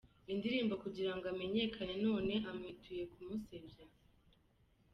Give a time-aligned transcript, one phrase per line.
[0.33, 3.85] indirimbo kugira ngo amenyekane none amwituye kumusebya.